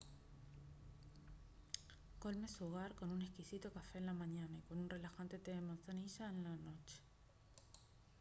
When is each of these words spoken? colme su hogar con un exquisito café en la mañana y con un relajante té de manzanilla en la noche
colme 2.17 2.47
su 2.47 2.65
hogar 2.65 2.95
con 2.95 3.11
un 3.11 3.21
exquisito 3.21 3.71
café 3.71 3.99
en 3.99 4.07
la 4.07 4.15
mañana 4.15 4.57
y 4.57 4.61
con 4.63 4.79
un 4.79 4.89
relajante 4.89 5.37
té 5.37 5.51
de 5.53 5.61
manzanilla 5.61 6.27
en 6.27 6.43
la 6.43 6.55
noche 6.55 6.97